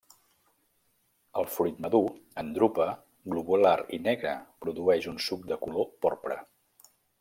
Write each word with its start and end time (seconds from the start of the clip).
El 1.41 1.45
fruit 1.57 1.83
madur, 1.87 2.01
en 2.45 2.51
drupa, 2.57 2.89
globular 3.35 3.77
i 3.99 4.03
negre, 4.09 4.35
produeix 4.67 5.11
un 5.17 5.25
suc 5.31 5.49
de 5.55 5.63
color 5.65 5.91
porpra. 6.05 6.45